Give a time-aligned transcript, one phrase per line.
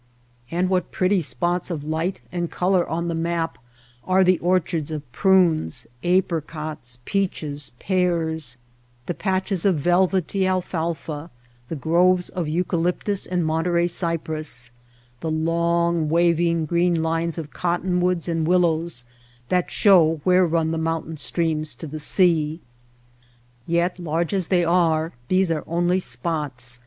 [0.49, 3.59] And what pretty spots of light and color on the map
[4.03, 8.57] are the orchards of prunes, apricots, peaches, pears,
[9.05, 11.29] the patches of velvety alfalfa,
[11.69, 14.71] the groves of eucalyptus and Monterey cypress,
[15.19, 19.05] the long waving green lines of cottonwoods and willows
[19.49, 22.59] that show where run the mountain streams to the sea!
[23.67, 26.79] Yet large as they are, these are only spots.